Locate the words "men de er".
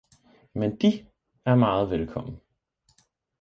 0.53-1.55